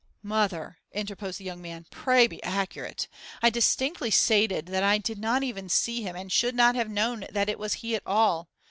'Mother,' 0.23 0.79
interposed 0.91 1.37
the 1.39 1.43
young 1.43 1.61
man, 1.61 1.85
'pray 1.91 2.25
be 2.25 2.41
accurate. 2.41 3.07
I 3.43 3.51
distinctly 3.51 4.09
stated 4.09 4.65
that 4.65 4.81
I 4.81 4.97
did 4.97 5.19
not 5.19 5.43
even 5.43 5.69
see 5.69 6.01
him, 6.01 6.15
and 6.15 6.31
should 6.31 6.55
not 6.55 6.73
have 6.73 6.89
known 6.89 7.25
that 7.29 7.49
it 7.49 7.59
was 7.59 7.75
he 7.85 7.93
at 7.95 8.01
all. 8.03 8.49